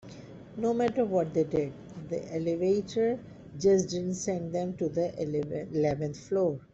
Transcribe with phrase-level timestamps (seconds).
[0.57, 1.73] No matter what they did,
[2.09, 3.19] the elevator
[3.59, 6.59] just didn't send them to the eleventh floor.